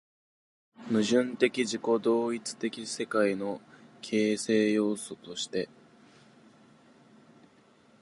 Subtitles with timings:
[0.89, 3.61] 矛盾的自己同一的世界の
[4.01, 5.69] 形成要素として